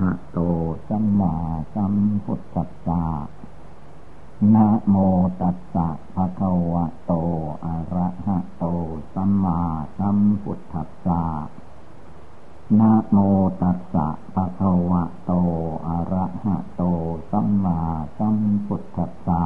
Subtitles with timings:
[0.00, 0.38] หะโต
[0.88, 1.34] สัมมา
[1.74, 1.94] สัม
[2.24, 3.04] พุทธัสสะ
[4.54, 4.96] นะโม
[5.40, 7.12] ตัสสะภะคะวะโต
[7.64, 8.64] อะระหะโต
[9.14, 9.60] สัมมา
[9.98, 11.22] สัมพุทธัสสะ
[12.80, 13.18] นะโม
[13.62, 15.32] ตัสสะภะคะวะโต
[15.88, 16.82] อะระหะโต
[17.30, 17.80] สัมมา
[18.18, 18.36] สัม
[18.66, 19.44] พุทธัสสะ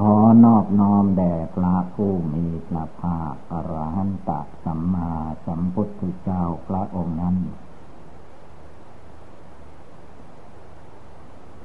[0.00, 4.30] ขอนอบน้อมแด่พระผู้มีพระภาคอรหันต
[4.64, 5.12] สัมมา
[5.46, 7.36] สัมพุทธเจ้าพระองค์นั้น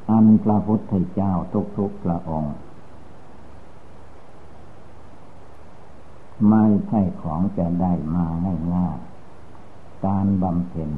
[0.10, 1.34] อันพระพุทธเจ้า
[1.78, 2.56] ทุกๆพระองค์
[6.50, 8.26] ไม่ใช่ของจะได้มา
[8.76, 10.92] ง่ายๆการบำเพ็ญ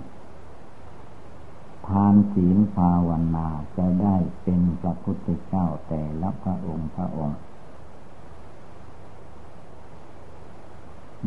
[1.88, 7.40] ทานศีลภาวนาจะได้เป็นพระพุทธเจ้าแต่ละพระองค์พระองค์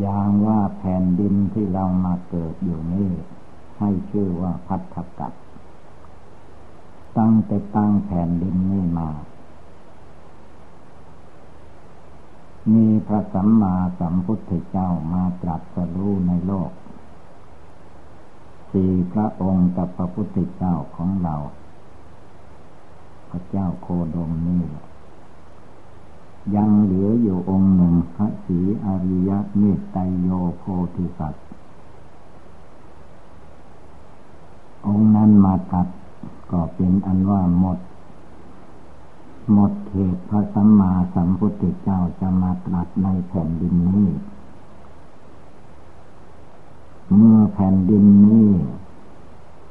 [0.01, 3.11] อย่างว่าแผ่นดินที่เรามาเกิดอยู่นี่
[3.79, 5.33] ให้ชื่อว่าพัทธกัด
[7.19, 9.09] ตั้งแต่ตั้งแผ่นดินนี้มา
[12.75, 16.71] มีพระสัมมาสัมพุทธเจ้ามาตรัสรู้ในโลก
[18.71, 21.37] สี่พระองค์กับพระพุทธเจ้าของเรา
[23.31, 24.65] พระเจ้าโคดมนี่
[26.55, 30.29] ยังเหลืออยู่องค์หนึ่งพระศรีอริยเมตไตโย
[30.59, 30.65] โพ
[30.97, 31.45] ธิสัตว์
[34.87, 35.87] องค์นั้นมาตัด
[36.51, 37.79] ก็เป็นอันว่าหมด
[39.53, 44.11] หมดเหตุพระสัมมาสัมพุทธเจ้าจะมาตรัสในแผ่นดินนี้
[47.15, 48.51] เมื่อแผ่นดินนี้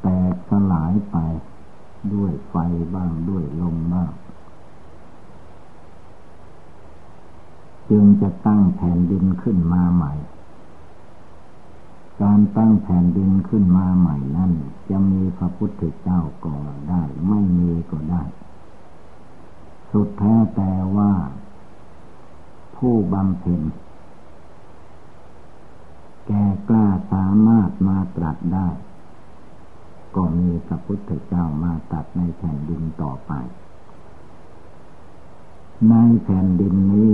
[0.02, 1.17] แตกสลายไป
[2.14, 2.56] ด้วยไฟ
[2.95, 4.12] บ้างด้วยลมบ้าง
[7.89, 10.14] จึงจะตั้งแผ่นดินขึ้นมาใหม่
[12.21, 14.52] การตั้งแผ่นดินขึ้นมาใหม่นั่น
[14.89, 16.55] จะมีพระพุทธเจ้าก็
[16.89, 18.23] ได้ ไม่มีก็ได้
[19.92, 21.14] สุดแท้แต่ว่า
[22.75, 23.61] ผู้บำเพ็ญ
[26.27, 28.67] แก่กล้าสามารถมาตรัสได้
[30.15, 33.31] ก็มีพระพุทธเจ้ามาตัดในแผ่นดินต่อไป
[35.89, 37.09] ในแผ่นดินนี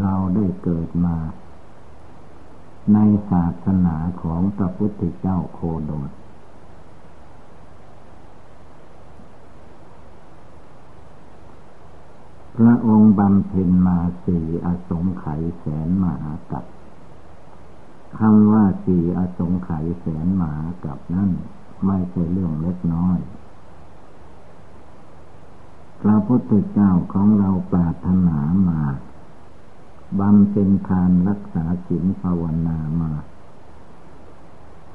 [0.00, 1.16] เราได้เกิดมา
[2.92, 2.98] ใน
[3.30, 6.04] ศาสนาของพระพุทธเจ้าโคดม
[12.56, 16.64] พระองค์บำเพ็ญมาสี่อสงไขยแสนมหากัป
[18.18, 20.54] คำว่าสี่อสงไขยแสนหมา
[20.84, 21.30] กับนั่น
[21.86, 23.18] ไม่ใช่เรื่องเล็กน้อย
[26.02, 28.38] พระพุทธเจ้าของเราปรารถนา
[28.68, 28.80] มา
[30.20, 33.12] บำเพ็ญทานรักษาศีลภาวนามา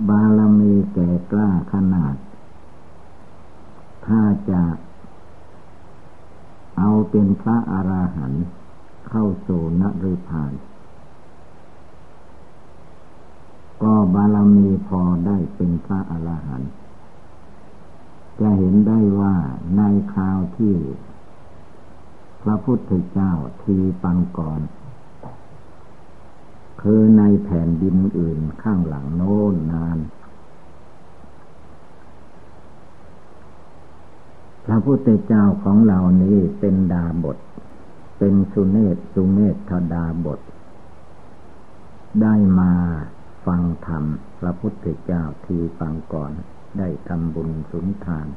[0.07, 2.15] บารมีแก่กล้าขนาด
[4.07, 4.63] ถ้าจะ
[6.77, 8.45] เอาเป็นพระอราหันต์
[9.07, 10.53] เข้าสู่นริพาน
[13.83, 16.71] ก็บารมีพอได้เป็นพระอรหันต์
[18.39, 19.35] จะเห็นได้ว่า
[19.77, 19.81] ใน
[20.13, 20.75] คราวที่
[22.41, 23.31] พระพุทธเจ้า
[23.63, 24.61] ทีปังก่อน
[26.81, 29.97] คือในแผ่นดินอื่นข้างหลังโน้นนาน
[34.65, 37.37] พระพุทธเจ้าของเรานี้เป็นดาบท
[38.17, 40.39] เป็นสุเนศสุเนศธดาบท
[42.21, 42.73] ได้มา
[43.45, 44.03] ฟังธรรม
[44.39, 46.31] พระพุทธเจ้าที่ฟังก่อน
[46.77, 48.27] ได้ทำบุญสุนทาน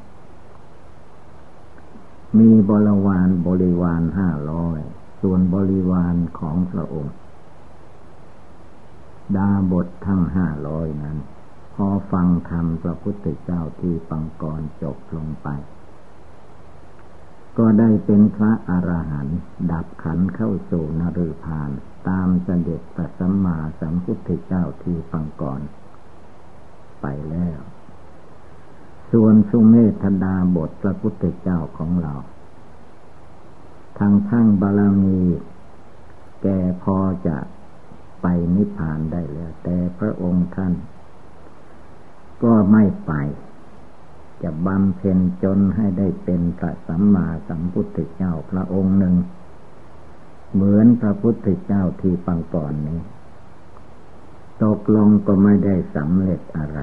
[2.39, 4.81] มีบริวารบริวารห้าร้อย
[5.21, 7.15] ส่วนบริวารของพระองค์
[9.37, 11.19] ดาบททั้งห้าร้อยนั้น
[11.75, 15.49] พอฟังธรรมพระพุทธเจ้าที่ฟังก่อนจบลงไป
[17.59, 19.41] ก็ได้เป็นพระอรหันต์
[19.73, 21.71] ดับขันเข้าสู่นรุพาน
[22.09, 25.61] ตามเสด็จพระสัมมาสัมพุทธเจ้าที่ฟังก่อน
[27.03, 27.61] ไปแล้ว
[29.13, 32.15] ส่วนสุเมธดาบทพระพุทธเจ้าของเรา
[33.99, 35.21] ทางทั้งบาลมี
[36.43, 36.47] แก
[36.83, 36.97] พอ
[37.27, 37.37] จะ
[38.23, 38.27] ไป
[38.57, 40.73] นิพพานได้แล้ว แต่พระองค์ท่าน
[42.43, 43.13] ก็ไม่ไป
[44.43, 49.15] จะบำเพ็ญจนให้ได้เป็นพระสัมมาสัมพุทธเจ้าพระองค์หนึ่ง
[50.53, 53.01] เหมือนพระพุทธเจ้าที่ฟังก่อนนี้
[54.63, 56.81] ตกลงก็ไม่ได้สำเร็จอะไร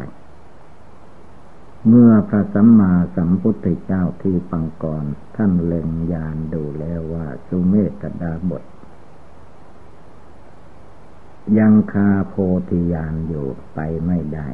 [1.87, 5.03] เมื่อพระสัมมาสัมพุทธเจ้าที่ฟังก่อน
[5.35, 8.63] ท่านเล็งยานดูแล้วว่าสุเมตดาบท
[11.57, 12.35] ยังคาโพ
[12.69, 14.47] ธิญาณอยู่ไปไม่ได้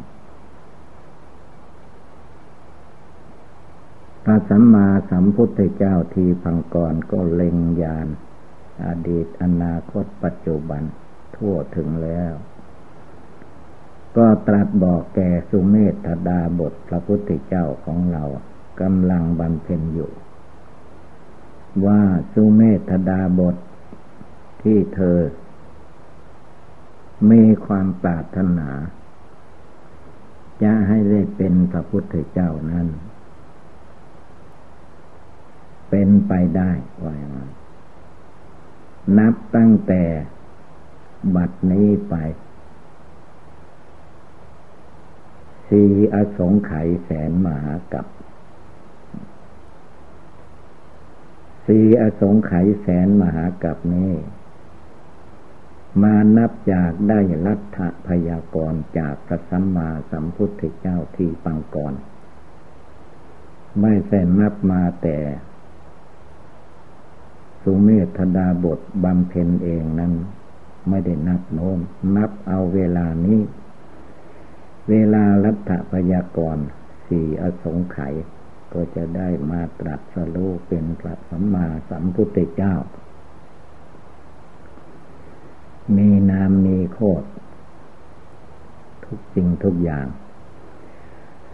[4.24, 8.08] พระสัมมาสัมพุทธเจ้าทีพังก่อนก็เล็งญาณ
[8.86, 10.84] อดีตอนาคตปัจจุบัน
[11.36, 12.34] ทั่วถึงแล้ว
[14.18, 15.76] ก็ตรัสบอกแก่สุเม
[16.06, 18.24] ธดาบทพระพุทธเจ้าของเรา
[18.82, 20.12] กำลังบำเพ็ญอยู่
[21.86, 22.02] ว่า
[22.34, 23.56] สุเมธดาบท
[24.62, 25.18] ที่เธอ
[27.32, 28.70] มีความปรารถนา
[30.64, 32.88] จะให้ได้เป็นพระพุทธเจ้านั้น
[35.90, 36.72] เป็นไปได้
[37.04, 37.52] ว่าอย่างนั้น
[39.18, 40.04] นับตั้งแต่
[41.36, 42.16] บัดนี้ไป
[45.68, 45.84] สี
[46.14, 48.06] อสงไขยแสนมหากับ
[51.66, 54.12] สีอสงไขยแสนมหากับนี้
[56.02, 61.94] มานับจากได้รัฐพยากรจากพระสัมมาสัมพุทธเจ้าที่ปังกร
[63.82, 65.18] ไม่ใช่นับมาแต่
[67.64, 70.14] สุเมธดาบทบำเพ็ญเองนั้น
[70.90, 71.80] ไม่ได้นับโน้น
[72.16, 73.40] นับเอาเวลานี้
[74.90, 76.58] เวลารัฐพยากร
[77.08, 78.14] สี่อสงไขย
[78.74, 82.74] ก็จะได้มาตรัสรู้เป็นพระสัมมาสัมพุทธเจ้า
[85.98, 87.24] มีนามมีโคด
[89.04, 90.08] ทุกสิ่งทุกอย่าง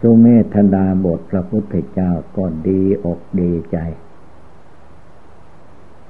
[0.00, 3.78] สุเมธดาบทพระพุทธเจ้าก็ดีอกดีใจ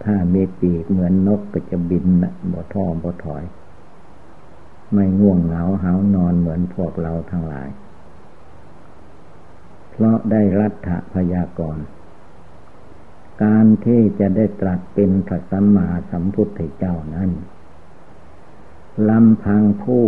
[0.02, 3.44] ถ้ามีปีกเหมือนนกก็จะบินนะบ่ท้อบ่ถอย
[4.93, 7.69] ไม่ง่วงเหงาหานอนเหมือนพวกเราทั้งหลาย
[9.90, 11.87] เพราะได้รัฐพยากรณ์
[13.43, 17.31] การที่จะได้ตรัสเป็นพระสัมมาสัมพุทธเจ้านั้น
[19.08, 20.05] ลำพังผู้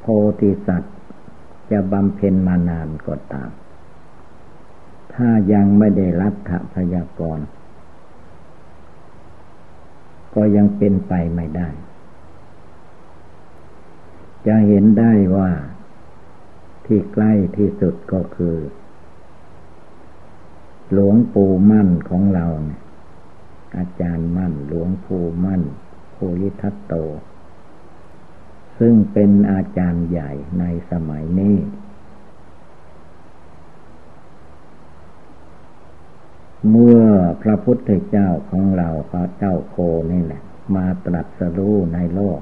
[0.00, 0.06] โพ
[0.40, 0.96] ธิสัตว์
[1.70, 3.50] จะบำเพ็ญมานานก็ตาม
[5.14, 7.40] ถ้ายังไม่ได้รัฐพยากร
[10.34, 11.68] ก็ยังเป็นไปไม่ได้
[14.46, 15.50] จะเห็นได้ว่า
[16.86, 18.56] ที่ใกล้ที่สุดก็คือ
[20.92, 22.80] หลวงปู่มั่นของเราเนี่ย
[23.76, 25.62] อาจารย์มั่น หลวงปู่มั่น
[26.12, 26.94] โพลิทัตโต
[28.78, 30.30] ซึ่งเป็นอาจารย์ใหญ่
[30.60, 31.56] ในสมัยนี้
[36.70, 37.00] เมื่อ
[37.42, 39.76] พระพุทธเจ้าของเราพระเจ้าโค
[40.12, 40.42] นี่แหละ
[40.74, 42.40] มาตรัสรู้ในโลก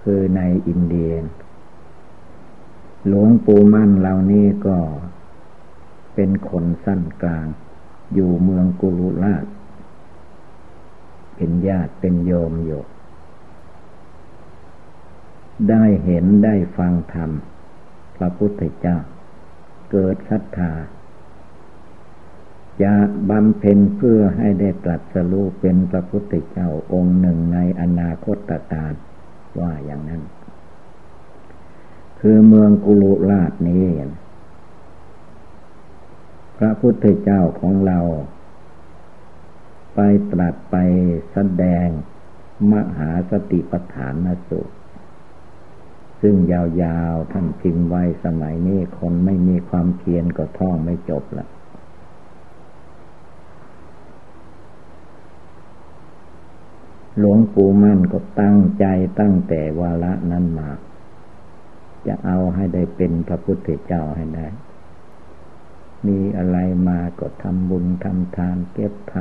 [0.00, 1.12] คือในอินเดีย
[3.06, 4.78] หลวงปู่มั่นเหล่านี้ก็
[6.14, 7.46] เป็นคนสั้นกลาง
[8.14, 9.44] อยู่เมืองกุลุราช
[11.36, 12.82] เป็นญาติเป็นโยมอยู่
[15.70, 17.30] ได้เห็นได้ฟังธรรม
[18.16, 18.98] พระพุทธเจ้า
[19.90, 20.72] เกิดศรัทธา
[22.82, 22.94] จะ
[23.30, 28.92] บำเพ็ญเพื่อให้ได้ตรัสรู้เป็นพระพุทธเจ้าองค์หนึ่งในอนาคตการ
[29.60, 30.22] ว่าอย่างนั้น
[32.20, 33.84] คือเมืองกุลุราชนี้
[36.58, 38.00] พระพุทธเจ้าของเรา
[39.94, 40.00] ไป
[40.32, 40.76] ตรัสไป
[41.32, 41.86] แสดง
[42.72, 44.60] มหาสติปัฏฐานนสุ
[46.26, 51.46] ซึ่งยาวๆท่านพิมพ์ไว้สมัยนี้คนไม่มีความเพียรก็ท่องไม่จบละ
[57.18, 58.86] หลวงปู่มั่นก็ตั้งใจ
[59.20, 60.70] ตั้งแต่วาระนั้นมา
[62.06, 64.46] จะเอาให้ได้เป็นพระพุทธเจ้าให้ได้
[66.06, 66.58] มีอะไร
[66.88, 69.14] มาก็ทำบุญทำทานเก็บท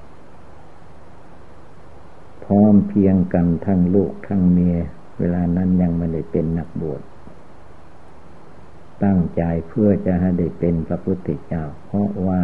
[0.00, 4.78] ำพร้อมเพียงกันทั้งลูกทั้งเมีย
[5.18, 7.02] เวลานั้นยังไม่ได้เป็นนักบวช
[9.04, 12.42] ตั้งใจเพื่อจะให้ได้เป็นพระพุทธเจ้า เพราะว่า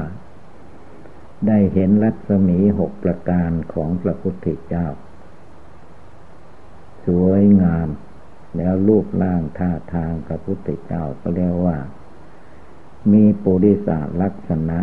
[1.47, 4.87] ได้เห็นรัศมีหกประการของพระพุทธเจ้า
[7.07, 7.88] สวยงาม
[8.57, 11.79] แล้วรูปร่างท่าทางพระพุทธเจ้าก็เรียกว่า
[13.12, 14.79] มีปุริสาลักษณะ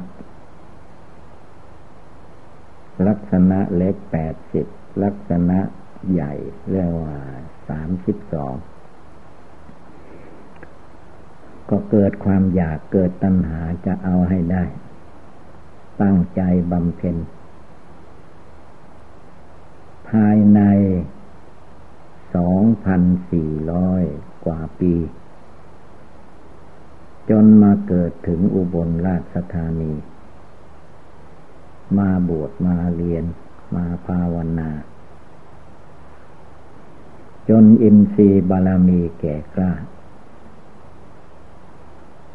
[3.07, 4.65] ลักษณะเล็กแปดสิบ
[5.03, 5.59] ลักษณะ
[6.11, 6.33] ใหญ่
[6.69, 7.17] เรียกว่า
[7.69, 8.55] สามสิบสอง
[11.69, 14.63] ก็เกิดความอยากเกิดตัณหาจะเอาให้ได้
[16.01, 16.41] ตั้งใจ
[16.71, 17.15] บำเพ็ญ
[20.09, 20.61] ภายใน
[22.35, 23.01] สองพัน
[23.31, 24.03] สี่ร้อย
[24.45, 24.93] กว่าปี
[27.29, 29.93] จนมาเกิดถึงอุบลราชธานี
[31.97, 33.25] มาบวชมาเรียน
[33.75, 34.69] มาภาวนา
[37.49, 39.73] จนอินทรีย์บารมีแก่กล้า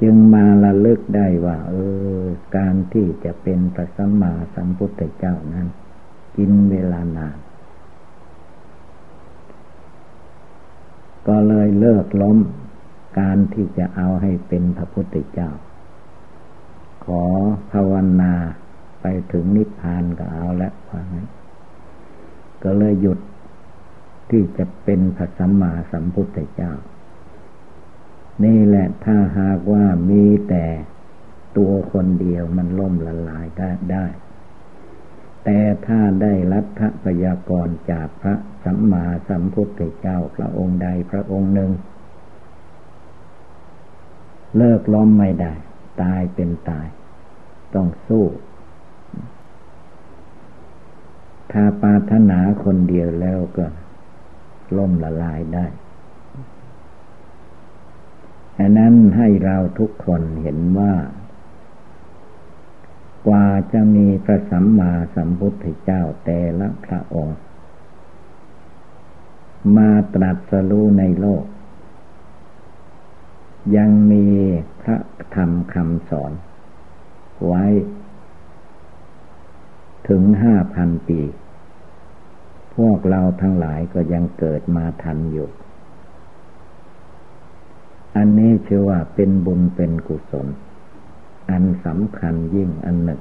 [0.02, 1.74] จึงมาละลึกได้ว่า เอ
[2.18, 2.22] อ
[2.56, 5.68] การที่จะเป็นพระสัมมาสัมพุทธเจ้านั้น
[6.36, 7.38] กินเวลานาน
[11.28, 12.38] ก็เลยเลิกล้ม
[13.18, 15.50] การที่จะเอาให้เป็นพระพุทธเจ้า
[17.04, 17.24] ขอ
[17.72, 18.32] ภาวนา
[19.00, 21.26] ไปถึงนิพพานก็เอาละว่างั้น
[22.62, 23.18] ก็เลยหยุด
[24.30, 26.72] ที่จะเป็นพระสัมมาสัมพุทธเจ้า
[28.44, 30.66] นี่แหละถ้าหากว่ามีแต่
[31.56, 34.06] ตัวคนเดียวมันล่มละลายได้ได้
[35.44, 41.70] แต่ถ้าได้รัฐพยากรจากพระสัมมาสัมพุทธเจ้าพระองค์ใดพระองค์หนึ่ง
[44.56, 45.52] เลิกล้มไม่ได้
[46.02, 46.86] ตายเป็นตาย
[47.74, 48.24] ต้องสู้
[51.52, 53.66] ถ้าปาถนาคนเดียวแล้วก็
[54.76, 55.66] ล่มละลายได้
[58.58, 60.94] อันนั้นให้เราทุกคนเห็นว่า
[63.26, 67.38] กว่าจะมีพระสัมมาสัมพุทธเจ้าแต่ละพระองค์
[69.76, 71.44] มาตรัสรู้ในโลก
[73.76, 74.26] ยังมี
[74.82, 74.96] พระ
[75.34, 76.32] ธรรมคำสอน
[77.46, 77.64] ไว้
[80.08, 81.20] ถึงห้าพันปี
[82.76, 85.48] พวกเราทั้งหลายก็ยังเกิดมาทันอยู่
[88.16, 90.46] อันนี้ชื่อว่าเป็นบุญเป็นกุศล
[91.50, 93.20] อันสำคัญยิ่งอันหนึ่ง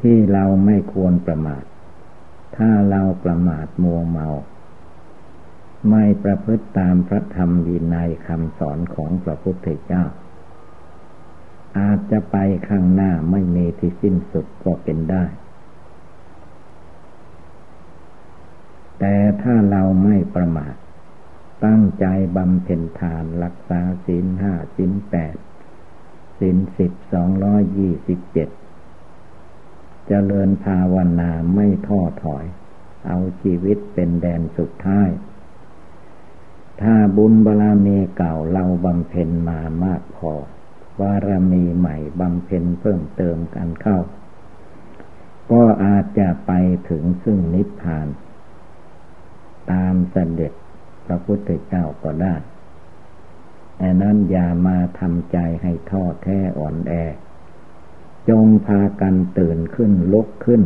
[0.00, 1.64] ที่เราไม่ควรประมาท
[2.56, 4.28] ถ้าเราประมาทมัวเมา
[5.90, 10.04] ไม่ประพฤติตามพระธรรมวินัยคำสอนของพระพุทธเจ้า
[11.78, 12.36] อาจจะไป
[12.68, 15.24] ข้างหน้าไม่มีที่สิ้นสุดก็เป็นได้
[19.00, 20.74] แต่ถ้าเราไม่ประมาท
[21.64, 25.36] ตั้งใจบำเพ็ญทานรักษาศีลห้าศีลแปด
[26.38, 28.52] ศีลสิบสองร้อยยี่สิบเจ็ดจ
[30.08, 32.44] เจริญภาวนาไม่ท้อถอย
[33.06, 35.08] เอาชีวิตเป็นแดนสุดท้าย
[36.82, 40.32] ถ้าบุญบารมีเก่าเราบำเพ็ญมามากพอ
[41.00, 43.98] บารมีใหม่บำเพ็ญเพิ่มเติมกันเข้า
[45.50, 46.52] ก็อาจจะไป
[46.88, 48.06] ถึงซึ่งนิพพาน
[49.72, 50.52] ตามเสด็จ
[51.06, 52.34] พระพุทธเจ้าก็ได้
[53.82, 56.92] อันนั้นอย่ามาทำใจให้ท้อแท้อ่อนแอ
[58.28, 60.62] จงพากันตื่นขึ้นลุกขึ้น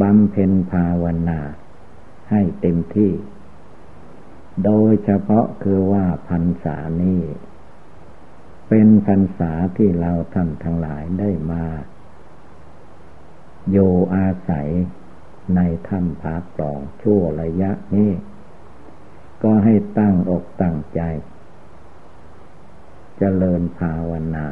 [0.00, 1.40] บำเพ็ญภาวนา
[2.30, 3.12] ให้เต็มที่
[4.64, 7.22] โดยเฉพาะคือว่าพรรษานี้
[8.68, 11.64] เป็นพรรษาที่เราท่านทั้งหลายได้มา
[13.70, 13.78] โย
[14.14, 14.68] อาศัย
[15.56, 18.10] ในถ้ำผาปล่องชั่วระยะนี้
[19.42, 21.22] ก็ให้ตั้งอกตั้งใจจ
[23.18, 24.46] เจริญภาวนา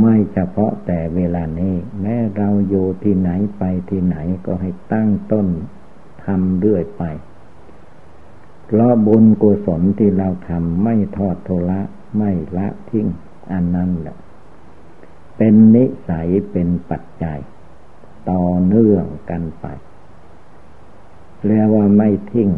[0.00, 4.16] ไม่เฉพาะแต่เวลานี้ แม้เราอยู่ที่ไหนไปที่ไหน
[4.46, 5.48] ก็ให้ตั้งต้น
[6.24, 7.02] ทำเรื่อยไป
[8.66, 11.80] เพราะบุญกุศลที่เราทำไม่ทอดโทละ
[12.16, 13.06] ไม่ละทิ้ง
[13.52, 14.16] อันนั้นแหละ
[15.36, 17.38] เป็นนิสัยเป็นปัจจัย
[18.30, 19.66] ต่อเนื่องกันไป
[21.46, 22.50] เรียกว่าไม่ทิ้ง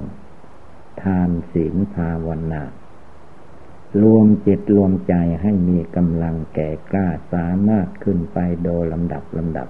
[1.02, 2.62] ทานศีลภาวนา
[4.02, 9.68] รวมจิตรวมใจให้มีกำลังแก่กล้าสามารถขึ้นไปโดยลำดับลำดับ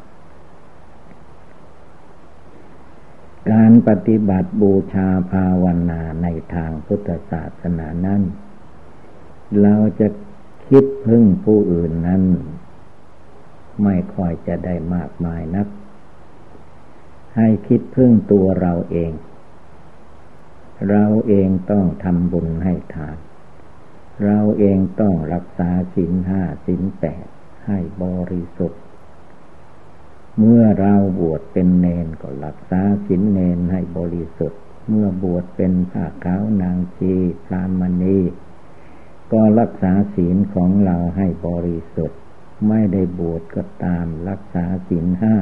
[3.53, 8.23] การปฏิบัติบูชาภาวนาในทางพุทธศาสนานั้น
[9.62, 10.09] เราจะ
[10.69, 12.23] คิดพึ่งผู้อื่นนั้น
[13.85, 15.67] ไม่ค่อยจะได้มากมายนัก
[17.37, 19.12] ให้คิดพึ่งตัวเราเอง
[20.90, 23.19] เราเองต้องทำบุญให้ทาน
[24.25, 27.26] เราเองต้องรักษาสินห้าสินแปด
[27.66, 28.81] ให้บริสุทธิ์
[30.38, 37.14] เมื่อเราบวชเป็นเนนก็รักษาสินเนนให้บริสุทธิ์ เมื่อบวชเป็นผ้าขาวนางชี
[37.47, 38.21] พรามณี
[39.33, 42.21] ก็รักษาศีลของเราให้บริสุทธิ์
[42.69, 45.37] ไม่ได้บวชก็ตามรักษาศีลห้า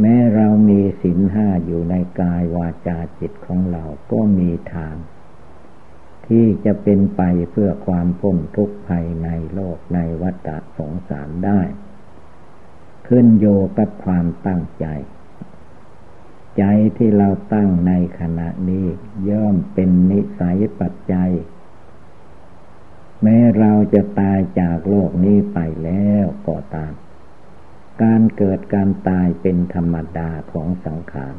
[0.00, 4.96] แม้เรามีศีลห้าอยู่ในกายวาจาจิตของเราก็มีทาง
[6.26, 10.48] ที่จะเป็นไปเพื่อความพ้นทุกข์ภายในโลกในวัฏ
[10.78, 11.60] สงสารได้
[13.08, 13.46] ขึ้นโย
[13.78, 14.86] กับความตั้งใจ
[16.58, 16.64] ใจ
[16.96, 18.86] ที่เราตั้งในขณะนี้
[19.28, 21.32] ย่อมเป็นนิสัยปัจจัย
[23.22, 26.92] แม้เราจะตายจากโลกนี้ไปแล้วก็ตาม
[28.02, 31.36] การเกิดการตายเป็นธรรมดาของสังขาร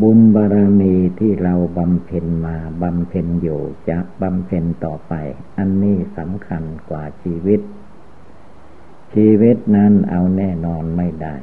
[0.00, 5.14] บุญบารมีที่เราบำเพ็ญมาบำเพ็ญอยู่จะบำเพ็ญต่อไป
[5.58, 7.60] อันนี้สำคัญกว่าชีวิต
[9.14, 11.34] ชีวิตนั้นเอาแน่นอนไม่ได้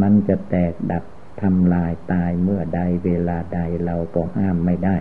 [0.00, 1.04] มันจะแตกดับ
[1.42, 4.96] ทำลายตายเมื่อใดเวลาใดเราก็ห้ามไม่ได้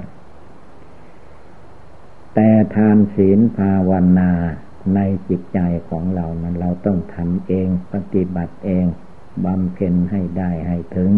[2.34, 4.32] แต่ทานศีลภาวนา
[4.94, 5.00] ใน
[5.30, 8.86] จิตใจของเรานั้นเราต้องทำเองปฏิบัติเอง
[9.46, 11.12] บำเพ็ญให้ได้ให้ถึง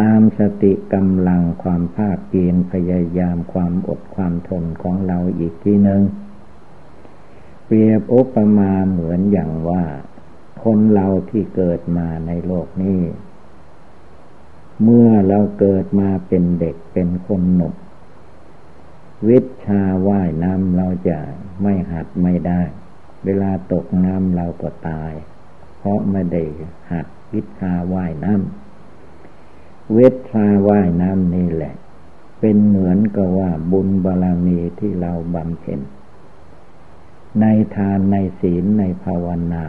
[0.00, 6.02] ตามสติกำลังความภาคเพียรพยายามความอดความทนของเราอีกทีหนึ่ง
[7.66, 9.84] เปรียบอุปมาเหมือนอย่างว่า
[10.64, 13.00] คนเราที่เกิดมาในโลกนี้
[14.82, 17.74] เมื่อเราเกิดมาเป็นเด็กเป็นคนหนุ่ม
[19.28, 21.18] วิชาว่ายน้ำเราจะ
[21.62, 22.62] ไม่หัดไม่ได้
[23.24, 25.12] เวลาตกน้ำเราก็ตาย
[25.78, 26.42] เพราะไม่ได้
[26.90, 31.74] หัดวิชาว่ายน้ำเวิชาว่ายน้ำนี่แหละ
[32.40, 35.80] เป็นเหมือนกับว่าบุญบารรมีที่เราบำเพ็ญ
[37.40, 37.44] ใน
[37.76, 39.64] ทานในศีลในภาวนา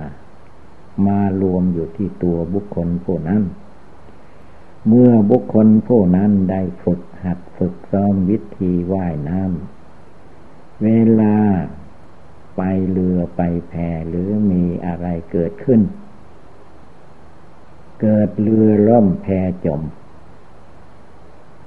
[1.07, 3.41] มารวมอยู่ที่ตัวบุคคลผู้นั้น
[4.87, 10.89] เมื่อบุคคลผู้นั้นได้ฝึกหัดฝึกซ้อมวิธีว่ายน้ำเว
[11.19, 11.37] ลา
[12.57, 12.61] ไป
[12.91, 13.73] เรือไปแพ
[14.09, 15.81] หรือมีอะไรเกิดขึ้น
[18.01, 19.27] เกิดเรือล่มแพ
[19.65, 19.81] จม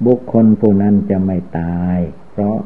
[0.05, 1.97] บุคคลผู้นั้นจะไม่ตาย
[2.31, 2.57] เพราะ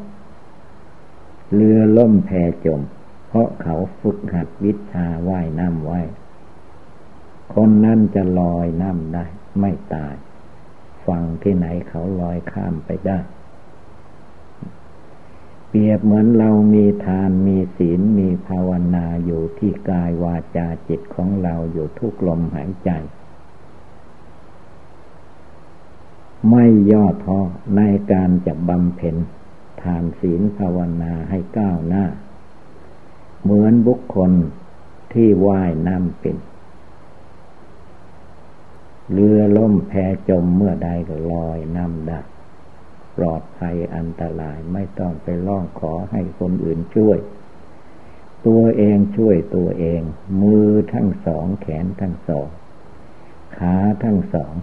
[1.53, 2.31] เรือล่มแพ
[2.65, 2.81] จม
[3.27, 6.01] เพราะเขาฝึกหัดวิชาว่ายน้ำไว้
[7.55, 9.25] คนนั้นจะลอยน้ำได้
[9.59, 10.15] ไม่ตาย
[11.07, 13.19] ฝั่งที่ไหนเขาลอยข้ามไปได้
[15.69, 22.89] เปรียบเหมือนเรามีทานมีศีลมีภาวนาอยู่ที่กายวาจาจิตของเราอยู่ทุกลมหายใจ
[26.49, 27.39] ไม่ย่อท้อ
[27.77, 27.81] ใน
[28.11, 29.15] การจะบำเพ็ญ
[29.81, 32.05] ทานศีลภาวนาให้ก้าวหน้า
[33.41, 34.31] เหมือนบุคคล
[35.13, 36.37] ที่ว่ายน้ำเป็น
[39.11, 39.93] เรือล่มแพ
[40.29, 42.19] จมเมื่อใดก็ลอยน้ำได้
[43.17, 47.17] ปลอดภัยอันตรายไม่ต้องไปร้องขอให้คนอื่นช่วย
[48.47, 50.01] ตัวเองช่วยตัวเอง
[50.41, 52.47] มือทั้งสองแขนทั้งสอง
[53.57, 54.53] ขาทั้งสอง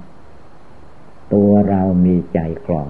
[1.34, 2.88] ตัวเรามีใจกรอง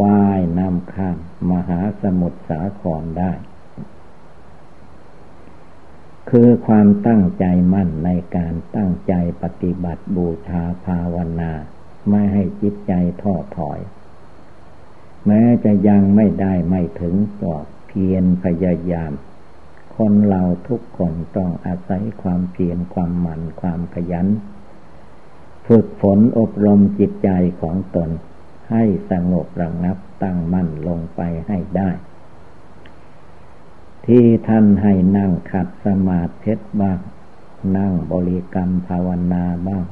[0.00, 1.18] ว่ายน้ำข้าม
[1.50, 3.32] มหาสมุทรสาครได้
[6.30, 11.52] คือความตั้งใจมั่นในการตั้งใจปฏิบัติบูชาภาวนา
[12.10, 13.80] ไม่ให้จิตใจท้อถอย
[15.26, 17.54] แม้จะยังไม่ได้ไม่ถึงก็
[17.86, 19.12] เพียรพยายาม
[19.96, 24.26] คนเราทุกคนต้องอาศัยความเพียรความหมั่นความขยัน
[25.66, 28.10] ฝึกฝนอบรมจิตใจของตน
[28.70, 31.90] ให้สงบระงับตั้งมั่นลงไปให้ได้
[34.06, 36.98] ที่ท่านให้นั่งขัดสมาธิบ้าง
[37.76, 39.86] นั่งบริกรรมภาวนาบ้าง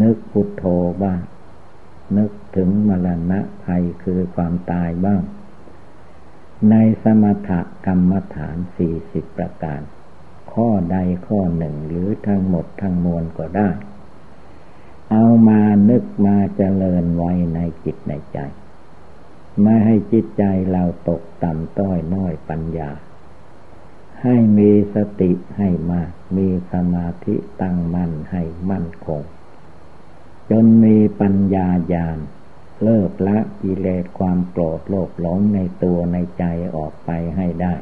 [0.00, 0.64] นึกพุทโธ
[1.02, 1.20] บ้าง
[2.16, 5.22] นึกถึงมรณะภัยคือความตายบ้าง
[6.70, 7.50] ในสมถ
[7.86, 9.80] กรรมฐานสี่สิบประการ
[10.52, 13.68] ข้อใดข้อหนึ่งหรือทั้งหมดทั้งมวลก็ได้
[15.10, 18.38] เอามานึกมาเจริญไว้ในจิตในใจ
[19.62, 22.90] ไม่ให้จิตใจเราตกต่ำต้อยน้อยปัญญา
[24.22, 29.22] ให้มีสติให้มาก มีสมาธิตั้งมั่นให้มั่นคง
[30.50, 32.18] จนมีปัญญาญาณ
[32.82, 36.44] เลิกละกิเลสความโกรธโลภหลงในตัวในใจ
[36.76, 37.74] ออกไปให้ได้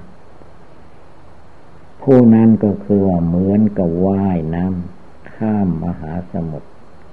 [2.03, 6.69] ผู้นั้นก็คือเหมือนกับว่ายน้ำข้ามมหาสมุทร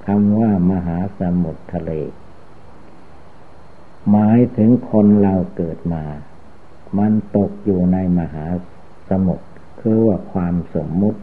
[0.05, 1.91] คำว่ามหาสมุทรทะเล
[4.11, 6.03] หมายถึงคนเราเกิดมา
[6.97, 8.45] มันตกอยู่ในมหา
[9.09, 9.47] สมุทร
[9.79, 11.21] คือว่าความสมมุติ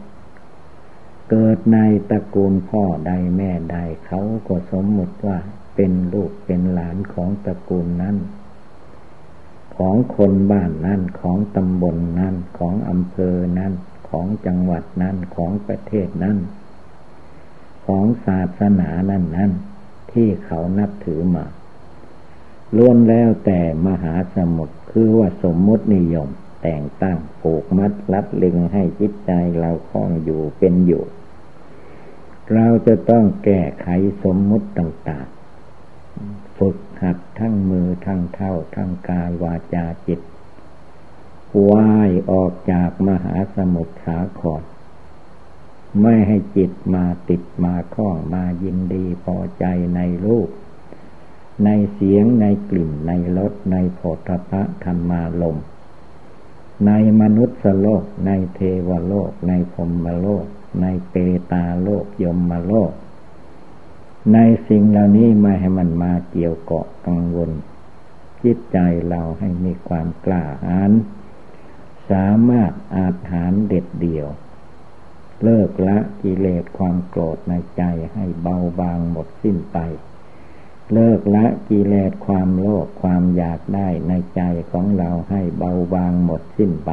[1.29, 1.77] เกิดใน
[2.09, 5.37] ตระกูลพ่อใดแม่ใดเขาก็สมมุติว่า
[5.75, 8.17] เป็นลูกเป็นหลานของตระกูลนั้น
[9.77, 13.73] ของคนบ้านนั้นของตำบลนนั้นของอำเภอนั้น
[14.09, 16.37] ของจังหวัดนั้นของประเทศนั้น
[17.85, 19.51] ของศาสนานั้นนั้น
[20.11, 21.45] ที่เขานับถือมา
[22.77, 26.29] ล้วนแล้วแต่มหาสมุทรคือว่าสมมุตินิยม
[26.63, 31.03] แต่งตั้งผูกมัดลัดลึงให้จิตใจเราคล้องอยู่เป็นอยู่
[32.53, 33.87] เราจะต้องแก้ไข
[34.23, 40.19] สมมุติต่างๆ ฝึกหัดทั้งมือทั้งเท้าทั้งกายวาจาจิต
[41.69, 44.63] ว่ายออกจากมหาสมุทรสาคร
[46.01, 50.49] ไม่ให้จิตมาติดมาคล้องมายินดีพอใจในรูป
[51.65, 55.57] ในเสียงในกลิ่นในรสในโผฏฐะธรรมาลม
[56.87, 60.45] ในมนุษย์โลก ในเทวโลก ในพรมโลก
[60.81, 61.15] ในเป
[61.51, 62.91] ตาโลกยมโลก
[64.33, 64.37] ใน
[64.67, 67.51] สิ่งเหล่านี้ม่ให้มันมาเกี่ยวเกาะกังวล
[68.43, 68.77] จิตใจ
[69.09, 70.91] เราให้มีความกล้าหาญ
[72.09, 74.27] สามารถอาถานเด็ดเดี่ยว
[75.43, 79.77] เลิกละกิเลสความโกรธในใจให้เบาบางหมดสิ้นไป
[80.91, 84.41] เลิกละกิเลสความโลภความอยากได้ในใจ
[84.71, 86.91] ของเราให้เบาบางหมดสิ้นไป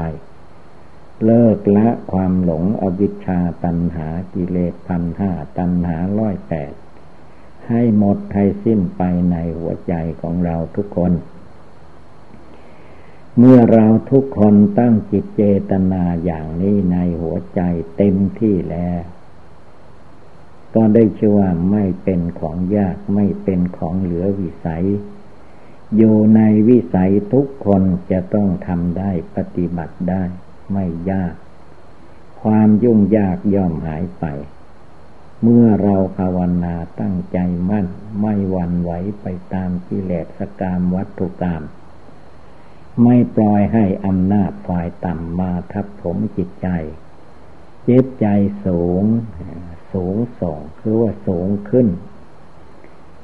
[1.25, 6.73] เลิกละความหลงอวิชชาตัณหากิเลสพันห้าตัณหาร้อยแปด
[7.69, 11.13] ให้หมดให้สิ้นไปในหัวใจของเราทุกคน
[13.39, 17.61] เมื่อเราทุกคนตั้งจิตเจตนาอย่างนี้ในหัวใจ
[17.97, 19.01] เต็มที่แล้ว
[20.75, 24.85] ก็ได้ชื่อว่าไม่เป็นของยากไม่เป็นของเหลือวิสัย
[25.97, 30.23] อยู่ในวิสัยทุกคนจะต้องทำได้ปฏิบัติได้
[30.73, 31.35] ไม่ยาก
[32.43, 34.25] ความยุ่งยากย่อมหายไป
[35.43, 37.39] เมื่อเราภาวนาตั้งใจ
[37.71, 37.87] มั่น
[38.21, 41.63] ไม่หวั่นไหวไปตามกิเลสกรรมวัตถุกรรม
[43.03, 46.69] ไม่ปล่อยให้อำนาจฝ่ายต่ำมาทับถมจิตใจ
[47.85, 48.27] เจิตใจ
[48.65, 49.05] สูง
[49.93, 51.89] สูงส่งคือว่าสูงขึ้น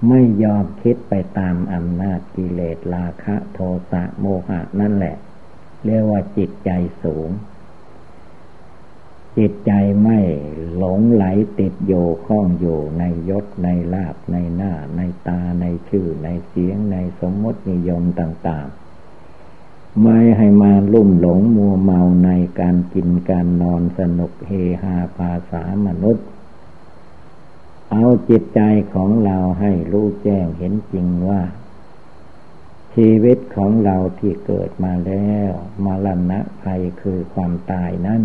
[0.09, 3.59] ไม่ยอมคิดไปตามอำนาจกิเลสราคะ โท
[3.91, 5.17] สะโมหะนั่นแหละ
[5.85, 6.71] เรียกว่าจิตใจ
[7.03, 7.29] สูง
[9.39, 10.21] จิตใจไม่
[10.77, 11.25] หลงไหล
[11.59, 11.93] ติดโย
[12.27, 24.51] ข้องอยู่ในยศในลาบในหน้า ในตาในชื่อ ในเสียงในสมมตินิยมต่าง ๆไม่ให้มาลุ่มหลงมัวเมาในการกินการนอนสนุกเฮ
[24.83, 26.27] ฮาภาษามนุษย์
[27.91, 28.61] เอาจิตใจ
[28.95, 31.43] ของเราให้รู้แจ้งเห็นจริงว่า
[32.95, 35.51] ชีวิตของเราที่เกิดมาแล้ว
[35.85, 38.23] มาลณะภัยคือความตายนั้น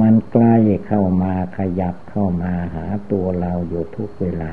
[0.00, 4.52] มันใกล้เข้ามาขยับเข้ามาหาตัวเราอยู่ทุกเวลา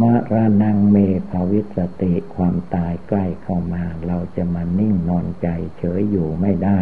[0.00, 0.96] มระนังเม
[1.30, 6.78] ภาวิสติความตายใกล้เข้ามา เราจะมานิ่งนอนใจเฉยอยู่ไม่ได้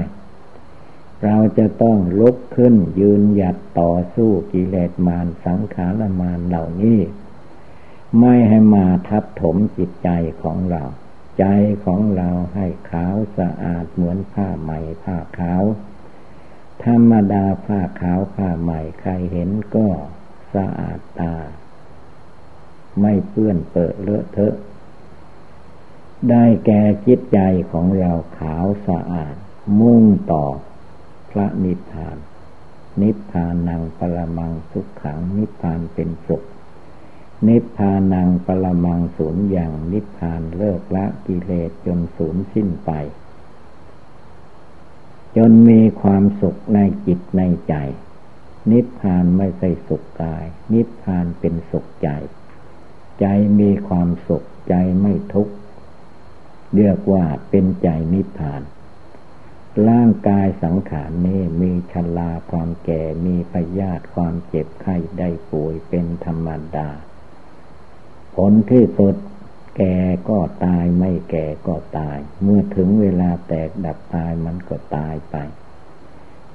[1.25, 7.01] เราจะต้องลุกขึ้นยืนหยัดต่อสู้กิเลสมารสังขารมารเหล่านี้
[8.21, 10.09] ไม่ให้มาทับถมจิตใจ
[10.43, 10.83] ของเรา
[11.39, 11.47] ใจ
[11.85, 15.63] ของเราให้ขาวสะอาดเหมือนผ้าใหม่ผ้าขาว
[16.85, 19.89] ธรรมดาผ้าขาวผ้าใหม่ใครเห็นก็
[20.55, 21.35] สะอาดตา
[23.01, 24.55] ไม่เปื้อนเปื้อเลอะเทอะ
[26.31, 27.39] ได้แก่จิตใจ
[27.73, 29.35] ของเราขาวสะอาด
[29.81, 30.45] มุ่งต่อ
[31.33, 32.17] พระนิพพาน
[33.03, 36.43] นิพพานังปรมังสุขขัง นิพพานเป็นสุข
[37.49, 42.91] นิพพานังปรมังสูญอย่างนิพพานเลิกละกิเลสจนสูญสิ้นไป
[45.37, 47.75] จนมีความสุขในจิตในใจ
[48.71, 52.09] นิพพานไม่ใช่สุขกาย นิพพานเป็นสุขใจ
[53.21, 53.27] ใจ
[53.61, 55.55] มีความสุขใจไม่ทุกข์
[56.77, 58.63] เรียกว่าเป็นใจนิพพาน
[59.89, 66.89] ร่างกายสังขารนี้มีชลาความแก่มีพยาธิความเจ็บไข้ได้ป่วยเป็นธรรมดา
[68.37, 69.17] ผลที่สุด
[69.77, 69.97] แก่
[70.29, 75.37] ก็ตายไม่แก่ก็ตาย เมื่อถึงเวลาแตกดับตายมันก็ตายไป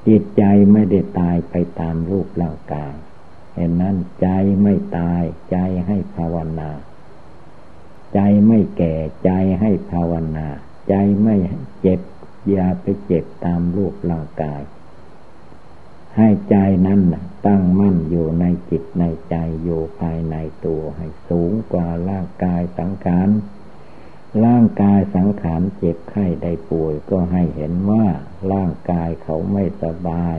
[0.08, 2.94] จิตใจไม่ได้ตายไปตามรูปร่างกาย
[3.56, 4.28] เห็นนั้นใจ
[4.62, 6.72] ไม่ตายใจให้ภาวนา
[8.14, 10.48] ใจไม่แก่ใจให้ภาวนา
[10.90, 11.36] ใจไม่
[11.82, 12.02] เจ็บ
[12.50, 14.62] อย่าไปเจ็บตามรูปร่างกาย
[16.18, 16.56] ให้ใจ
[16.86, 17.02] นั้น
[17.46, 23.30] ตั้งมั่นอยู่ในจิตในใจอยู่ภายในตัวให้สูงกว่าร่างกายสังขาร
[24.46, 28.06] ร่างกายสังขารเจ็บไข้ได้ป่วยก็ให้เห็นว่า
[28.54, 30.38] ร่างกายเขาไม่สบาย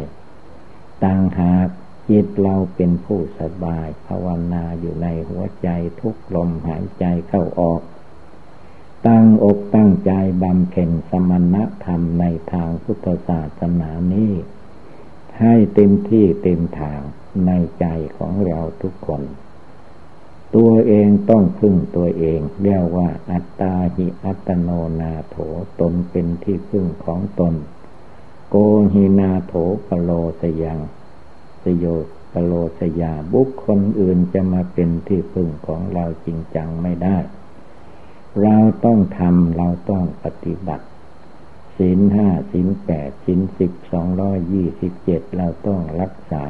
[1.04, 1.66] ต่างหาก
[2.08, 5.68] จิตเราเป็นผู้สบายภาวนาอยู่ในหัวใจ
[6.00, 7.80] ทุกลมหายใจเข้าออก
[9.06, 14.32] ตั้งอกตั้งใจบำเพ็ญสมณธรรมในทางพุทธศาสนานี้
[15.40, 17.00] ให้เต็มที่เต็มทาง
[17.46, 19.22] ในใจของเราทุกคน
[20.56, 25.36] ตัวเองต้องพึ่งตัวเองเรียกว่าอัตตาหิอัตโนนาโถ
[25.80, 27.54] ตนเป็นที่พึ่งของตน
[28.50, 28.56] โก
[28.92, 29.54] หินาโถ
[29.86, 30.80] ปโลสยัง
[31.62, 31.84] สโย
[32.32, 37.16] ปโลสยาบุคคลอื่นจะมาเป็นที่พึ่งของเราจริงจังไม่ได้
[38.42, 40.86] เราต้องทำเราต้องปฏิบัติ
[41.76, 46.46] ศีลห้าศีลแปดศีลสิบสองร้อยยี่สิบเจ็ดเราต้องรักษา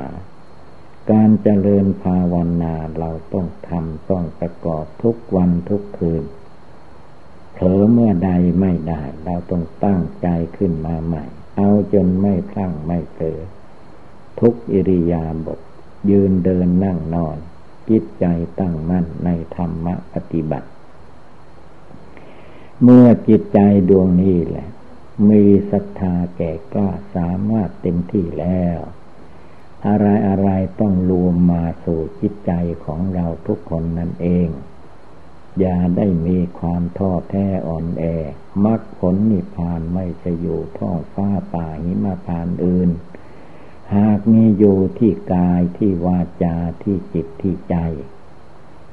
[1.10, 6.24] การเจริญภาวนาเราต้องทำต้องประกอบทุกวันทุกคืน
[7.54, 11.24] เผลอเมื่อใดไม่ได้ เราต้องตั้งใจขึ้นมาใหม่
[11.56, 13.46] เอาจนไม่พลั้งไม่เกิด
[14.40, 15.60] ทุกอิริยาบถ
[16.10, 17.36] ยืนเดินนั่งนอน
[17.88, 18.24] จิตใจ
[18.60, 20.68] ตั้งมั่นในธรรมะปฏิบัติ
[22.82, 24.68] เมื่อจิตใจดวงนี้แหละ
[25.30, 28.78] มีศรัทธาแก่กล้าสามารถเต็มที่แล้ว
[29.86, 30.48] อะไรอะไร
[30.80, 32.52] ต้องรวมมาสู่จิตใจ
[32.84, 34.48] ของเราทุกคนนั่นเอง
[35.60, 38.04] อย่าได้มีความท้อแท้อ่อนแอ
[38.64, 42.90] มรรคผลนิพพานไม่ใช่อยู่ท้องฟ้าป่าหิมะพานอื่น
[43.96, 47.76] หากมีอยู่ที่กายที่วาจาที่จิตที่ใจ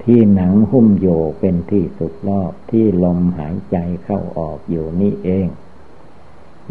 [0.03, 1.07] ที่หนังหุ้มโย
[1.39, 5.47] เป็นที่สุดรอบที่ลมหายใจเข้าออกอยู่นี่เอง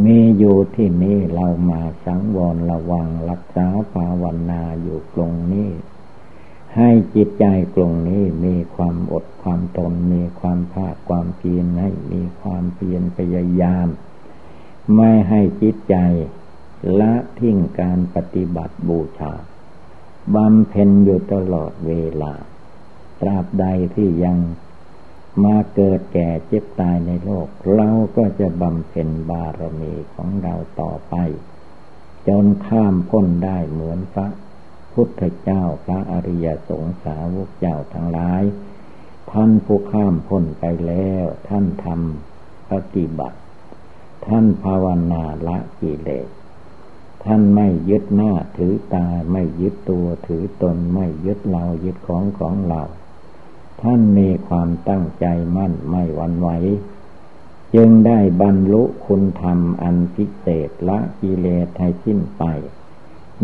[0.05, 5.71] มีอยู่ที่นี่เรามาสังวรระวังรักษาภาวนาอยู่ตรงนี้
[6.77, 13.89] ให้จิตใจตรงนี้มีความอดความทนมีความภาคความเพียรให้มีความเพียรพยายาม
[14.97, 15.97] ไม่ให้จิตใจ
[17.01, 19.33] ละทิ้งการปฏิบัติบูชา
[20.35, 22.35] บำเพ็ญอยู่ตลอดเวลา
[23.21, 24.39] ตราบใดที่ยัง
[25.45, 31.15] มาเกิดแก่เจ็บตายในโลก เราก็จะบำเพ็ญบารมีของเราต่อไป
[32.29, 34.29] จนข้ามพ้นได้เหมือนพระ
[34.93, 38.43] พุทธเจ้าพระอริยสงสาวกเจ้าทั้งหลาย
[39.31, 43.39] ท่านผู้ข้ามพ้นไปแล้ว ท่านทำปฏิบัติ
[44.27, 46.29] ท่านภาวนาละกิเลส
[47.25, 52.83] ท่านไม่ยึดหน้าถือตาไม่ยึดตัวถือตนไม่ยึดเรายึดของของเรา
[53.85, 56.49] ท่านมีความตั้งใจมั่นไม่หวั่นไหว
[57.75, 62.43] จึงได้บรรลุคุณธรรมอันพิเศษละกิเลสให้สิ้นไป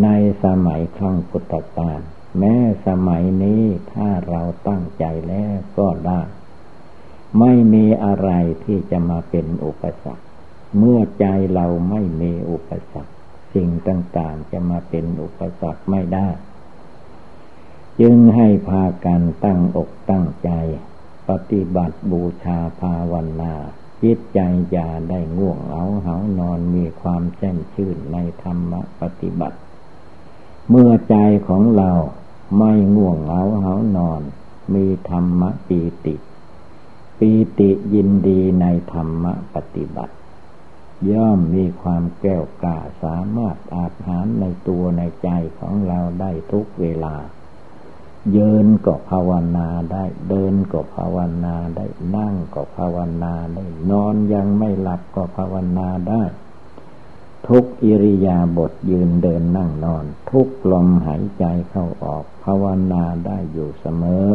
[0.03, 0.09] ใน
[0.45, 2.01] สมัยครั้งพุทธกาล
[2.39, 2.55] แม้
[2.87, 6.21] สมัยนี้ถ้าเราตั้งใจแล้วก็ได้
[7.39, 8.31] ไม่มีอะไร
[8.65, 10.25] ที่จะมาเป็นอุปสรรค
[10.79, 13.13] เมื่อใจเราไม่มีอุปสรรค
[13.55, 16.29] สิ่งต่างๆจะมาเป็นอุปสรรคไม่ได้
[18.01, 20.51] จึงให้พากันตั้งอกตั้งใจ
[21.29, 23.55] ปฏิบัติบูชาภาวนา
[24.03, 29.59] จิตใจอย่าได้ง่วงเอาเหานอนมีความแช่มชื่นในธรรมปฏิบัติ
[30.69, 31.17] เมื่อใจ
[31.49, 31.91] ของเรา
[32.59, 34.23] ไม่ง่วงเหาเหานอน
[34.75, 36.15] มีธรรมปีติ
[37.19, 39.25] ปีติยินดีในธรรม
[39.55, 40.15] ปฏิบัติ
[41.11, 47.15] ย่อมมีความแก้วกล้าสามารถอาหารในตัวในใจของเราได้ทุกเวลา
[48.37, 56.23] ยินก็ภาวนาได้ เดินก็ภาวนาได้ นั่งก็ภาวนาได้ นอนยังไม่หลับก็ภาวนาได้
[57.49, 64.29] ทุกอิริยาบถยืนเดินนั่งนอน ทุกลมหายใจเข้าออก ภาวนาได้อยู่เสมอ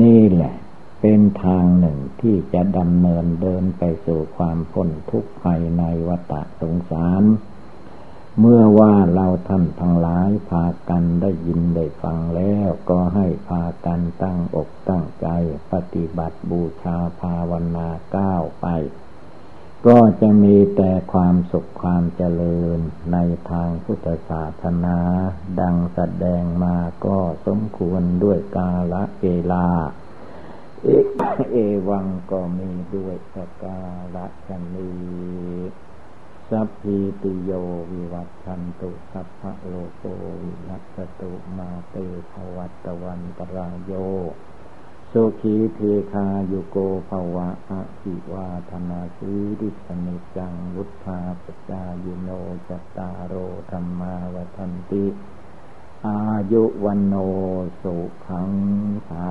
[0.00, 0.54] นี่แหละ
[1.00, 7.22] เป็นทางหนึ่งที่จะดำเนินเดินไปสู่ความพ้นทุกข์ภายในวัฏสงสาร
[8.40, 15.26] เมื่อว่าเราท่านทั้งหลายพากันได้ยินได้ฟังแล้ว ก็ให้พากันตั้งอกตั้งใจ
[15.72, 18.66] ปฏิบัติบูชาภาวนาก้าวไป
[19.86, 22.78] ก็จะมีแต่ความสุขความเจริญ
[23.12, 23.16] ใน
[23.50, 24.98] ทางพุทธศาสนา
[25.60, 26.76] ดังแสดงมา
[27.06, 29.66] ก็สมควรด้วยกาละเวลา
[31.50, 31.56] เอ
[31.88, 33.80] วังก็มีด้วยสกา
[34.14, 34.90] ละชนนี
[36.50, 37.52] สัพพิติโย
[37.92, 40.04] วิวัตชันตุสัพพะโลโก
[40.42, 41.96] วินัสตุมาเต
[42.30, 43.92] ภวัตวันตรายโย
[45.12, 45.80] สุขีเท
[46.12, 46.76] คาโยโก
[47.08, 52.30] ภวะอะิวาธนาสีดิสนิจังวุธาปจายโน
[52.68, 53.34] จตารโร
[53.70, 55.06] ธรรมาวทันติ
[56.06, 56.20] อา
[56.52, 57.14] ยุวันโน
[57.82, 58.50] สุขัง
[59.08, 59.30] ภา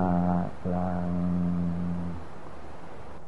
[0.72, 1.10] ลัง